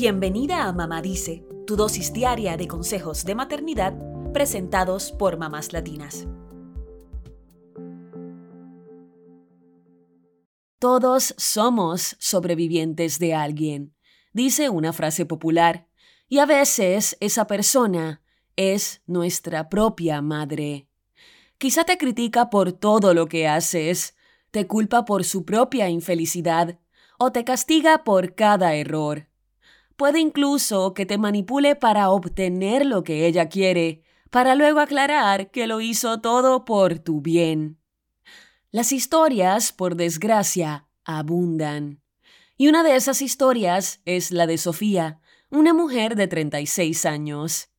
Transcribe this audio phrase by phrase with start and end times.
[0.00, 3.94] Bienvenida a Mamá Dice, tu dosis diaria de consejos de maternidad
[4.32, 6.28] presentados por mamás latinas.
[10.78, 13.92] Todos somos sobrevivientes de alguien,
[14.32, 15.88] dice una frase popular,
[16.28, 18.22] y a veces esa persona
[18.54, 20.86] es nuestra propia madre.
[21.58, 24.14] Quizá te critica por todo lo que haces,
[24.52, 26.78] te culpa por su propia infelicidad
[27.18, 29.27] o te castiga por cada error.
[29.98, 35.66] Puede incluso que te manipule para obtener lo que ella quiere, para luego aclarar que
[35.66, 37.80] lo hizo todo por tu bien.
[38.70, 42.00] Las historias, por desgracia, abundan.
[42.56, 47.70] Y una de esas historias es la de Sofía, una mujer de 36 años.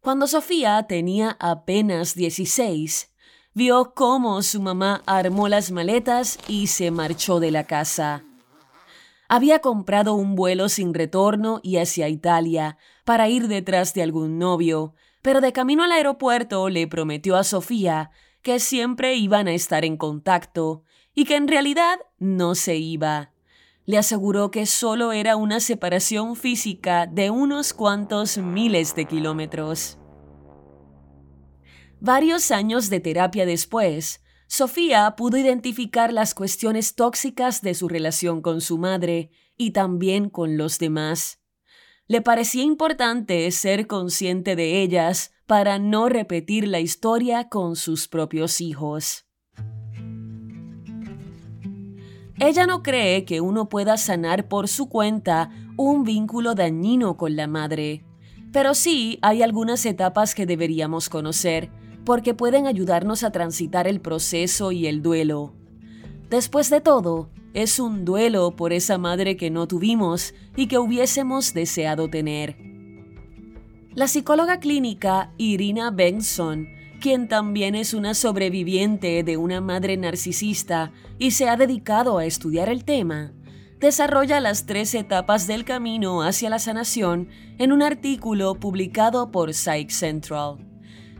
[0.00, 3.10] Cuando Sofía tenía apenas 16,
[3.54, 8.22] vio cómo su mamá armó las maletas y se marchó de la casa.
[9.28, 14.94] Había comprado un vuelo sin retorno y hacia Italia para ir detrás de algún novio,
[15.22, 18.10] pero de camino al aeropuerto le prometió a Sofía
[18.42, 20.82] que siempre iban a estar en contacto
[21.14, 23.32] y que en realidad no se iba.
[23.86, 29.98] Le aseguró que solo era una separación física de unos cuantos miles de kilómetros.
[32.00, 34.22] Varios años de terapia después,
[34.56, 40.56] Sofía pudo identificar las cuestiones tóxicas de su relación con su madre y también con
[40.56, 41.40] los demás.
[42.06, 48.60] Le parecía importante ser consciente de ellas para no repetir la historia con sus propios
[48.60, 49.26] hijos.
[52.38, 57.48] Ella no cree que uno pueda sanar por su cuenta un vínculo dañino con la
[57.48, 58.04] madre,
[58.52, 61.72] pero sí hay algunas etapas que deberíamos conocer
[62.04, 65.54] porque pueden ayudarnos a transitar el proceso y el duelo.
[66.30, 71.54] Después de todo, es un duelo por esa madre que no tuvimos y que hubiésemos
[71.54, 72.56] deseado tener.
[73.94, 76.68] La psicóloga clínica Irina Benson,
[77.00, 82.68] quien también es una sobreviviente de una madre narcisista y se ha dedicado a estudiar
[82.68, 83.32] el tema,
[83.78, 87.28] desarrolla las tres etapas del camino hacia la sanación
[87.58, 90.73] en un artículo publicado por Psych Central.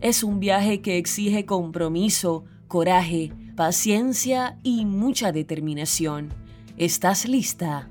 [0.00, 6.30] Es un viaje que exige compromiso, coraje, paciencia y mucha determinación.
[6.78, 7.90] ¿Estás lista?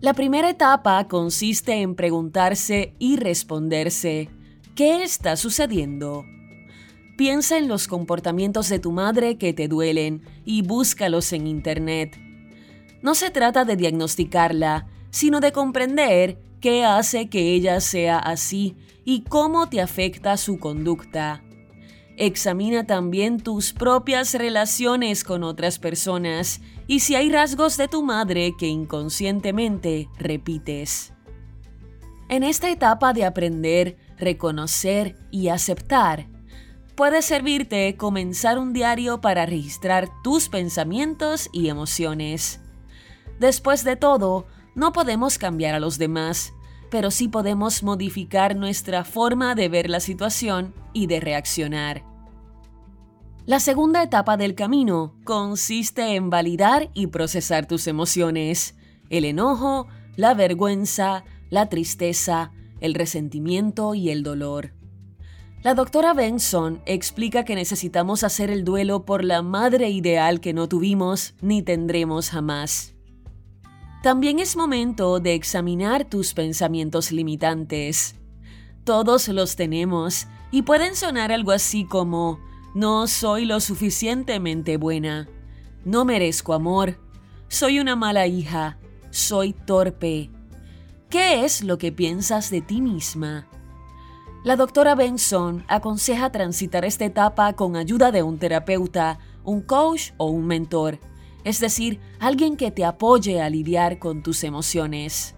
[0.00, 4.28] La primera etapa consiste en preguntarse y responderse,
[4.76, 6.24] ¿qué está sucediendo?
[7.18, 12.16] Piensa en los comportamientos de tu madre que te duelen y búscalos en Internet.
[13.02, 19.22] No se trata de diagnosticarla, sino de comprender qué hace que ella sea así y
[19.22, 21.42] cómo te afecta su conducta.
[22.18, 28.52] Examina también tus propias relaciones con otras personas y si hay rasgos de tu madre
[28.58, 31.14] que inconscientemente repites.
[32.28, 36.28] En esta etapa de aprender, reconocer y aceptar,
[36.94, 42.60] puede servirte comenzar un diario para registrar tus pensamientos y emociones.
[43.38, 46.52] Después de todo, no podemos cambiar a los demás,
[46.90, 52.04] pero sí podemos modificar nuestra forma de ver la situación y de reaccionar.
[53.46, 58.76] La segunda etapa del camino consiste en validar y procesar tus emociones,
[59.08, 64.74] el enojo, la vergüenza, la tristeza, el resentimiento y el dolor.
[65.62, 70.68] La doctora Benson explica que necesitamos hacer el duelo por la madre ideal que no
[70.68, 72.95] tuvimos ni tendremos jamás.
[74.06, 78.14] También es momento de examinar tus pensamientos limitantes.
[78.84, 82.38] Todos los tenemos y pueden sonar algo así como,
[82.72, 85.28] no soy lo suficientemente buena,
[85.84, 87.00] no merezco amor,
[87.48, 88.78] soy una mala hija,
[89.10, 90.30] soy torpe.
[91.10, 93.48] ¿Qué es lo que piensas de ti misma?
[94.44, 100.26] La doctora Benson aconseja transitar esta etapa con ayuda de un terapeuta, un coach o
[100.26, 101.00] un mentor
[101.46, 105.36] es decir, alguien que te apoye a lidiar con tus emociones.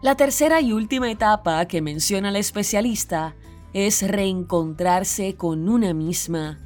[0.00, 3.36] La tercera y última etapa que menciona el especialista
[3.74, 6.58] es reencontrarse con una misma,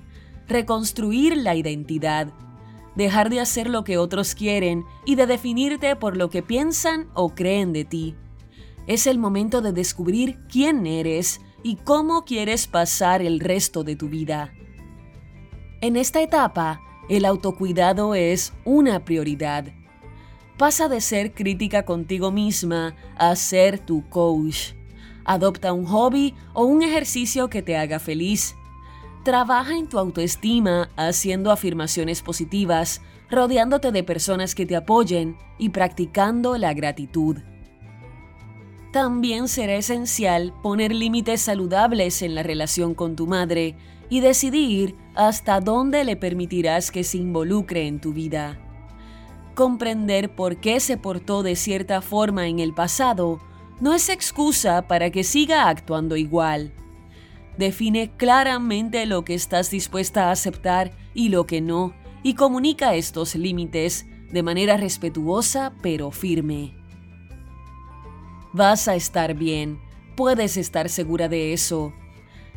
[0.47, 2.33] reconstruir la identidad,
[2.95, 7.31] dejar de hacer lo que otros quieren y de definirte por lo que piensan o
[7.31, 8.15] creen de ti.
[8.87, 14.09] Es el momento de descubrir quién eres y cómo quieres pasar el resto de tu
[14.09, 14.53] vida.
[15.81, 19.67] En esta etapa, el autocuidado es una prioridad.
[20.57, 24.75] Pasa de ser crítica contigo misma a ser tu coach.
[25.25, 28.55] Adopta un hobby o un ejercicio que te haga feliz.
[29.25, 33.01] Trabaja en tu autoestima haciendo afirmaciones positivas,
[33.31, 37.39] rodeándote de personas que te apoyen y practicando la gratitud.
[38.93, 43.75] También será esencial poner límites saludables en la relación con tu madre
[44.11, 48.59] y decidir hasta dónde le permitirás que se involucre en tu vida.
[49.55, 53.41] Comprender por qué se portó de cierta forma en el pasado
[53.81, 56.73] no es excusa para que siga actuando igual.
[57.59, 61.93] Define claramente lo que estás dispuesta a aceptar y lo que no,
[62.23, 66.75] y comunica estos límites de manera respetuosa pero firme.
[68.55, 69.81] Vas a estar bien,
[70.17, 71.93] puedes estar segura de eso.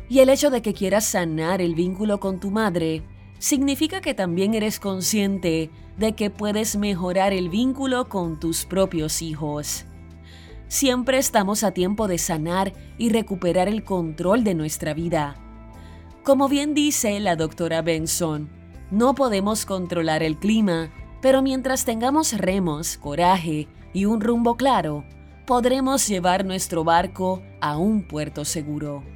[0.08, 3.02] Y el hecho de que quieras sanar el vínculo con tu madre
[3.38, 9.84] significa que también eres consciente de que puedes mejorar el vínculo con tus propios hijos.
[10.68, 15.36] Siempre estamos a tiempo de sanar y recuperar el control de nuestra vida.
[16.24, 18.48] Como bien dice la doctora Benson,
[18.90, 20.90] no podemos controlar el clima,
[21.22, 25.04] pero mientras tengamos remos, coraje y un rumbo claro,
[25.46, 29.15] podremos llevar nuestro barco a un puerto seguro.